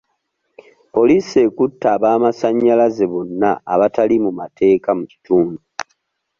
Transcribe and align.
Poliisi 0.93 1.35
ekutte 1.47 1.85
ab'amasannyalaze 1.95 3.05
bonna 3.11 3.49
abatali 3.73 4.15
mu 4.25 4.31
mateeka 4.39 4.89
mu 4.97 5.03
kitundu. 5.11 5.59